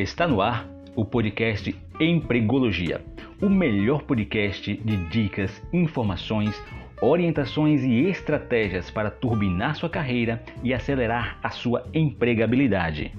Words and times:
Está 0.00 0.26
no 0.26 0.40
ar 0.40 0.66
o 0.96 1.04
podcast 1.04 1.76
Empregologia, 2.00 3.04
o 3.38 3.50
melhor 3.50 4.00
podcast 4.04 4.74
de 4.74 4.96
dicas, 5.10 5.62
informações, 5.74 6.58
orientações 7.02 7.82
e 7.84 8.08
estratégias 8.08 8.90
para 8.90 9.10
turbinar 9.10 9.76
sua 9.76 9.90
carreira 9.90 10.42
e 10.64 10.72
acelerar 10.72 11.38
a 11.42 11.50
sua 11.50 11.86
empregabilidade. 11.92 13.12